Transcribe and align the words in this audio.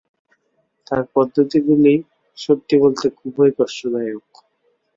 তার 0.87 1.03
পদ্ধতিগুলো, 1.15 1.91
সত্যি 2.37 2.75
বলতে, 2.83 3.05
খুবই 3.17 3.51
কষ্টদায়ক। 3.57 4.25